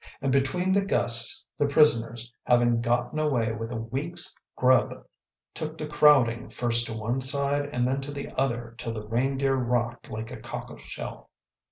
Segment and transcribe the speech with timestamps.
[0.19, 5.05] And between the gusts, the prisoners, having gotten away with a week’s grub,
[5.53, 9.53] took to crowding first to one side and then to the other till the Reindeer
[9.53, 11.29] rocked like a cockle shell.